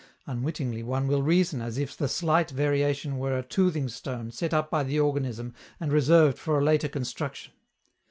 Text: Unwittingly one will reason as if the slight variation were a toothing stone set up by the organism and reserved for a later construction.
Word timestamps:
Unwittingly 0.25 0.81
one 0.81 1.05
will 1.07 1.21
reason 1.21 1.61
as 1.61 1.77
if 1.77 1.95
the 1.95 2.07
slight 2.07 2.49
variation 2.49 3.19
were 3.19 3.37
a 3.37 3.43
toothing 3.43 3.87
stone 3.87 4.31
set 4.31 4.51
up 4.51 4.71
by 4.71 4.81
the 4.83 4.99
organism 4.99 5.53
and 5.79 5.93
reserved 5.93 6.39
for 6.39 6.57
a 6.57 6.63
later 6.63 6.87
construction. 6.87 7.53